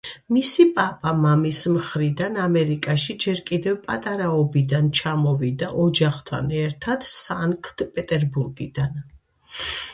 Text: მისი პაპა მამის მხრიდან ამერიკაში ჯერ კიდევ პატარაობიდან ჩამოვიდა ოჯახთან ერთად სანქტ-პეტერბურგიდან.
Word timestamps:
მისი 0.35 0.63
პაპა 0.77 1.11
მამის 1.25 1.59
მხრიდან 1.73 2.39
ამერიკაში 2.45 3.17
ჯერ 3.27 3.43
კიდევ 3.51 3.77
პატარაობიდან 3.85 4.89
ჩამოვიდა 5.03 5.71
ოჯახთან 5.87 6.51
ერთად 6.65 7.09
სანქტ-პეტერბურგიდან. 7.15 9.01